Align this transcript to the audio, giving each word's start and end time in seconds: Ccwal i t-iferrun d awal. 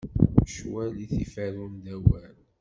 Ccwal 0.49 0.93
i 1.03 1.05
t-iferrun 1.11 1.73
d 1.83 1.85
awal. 1.95 2.35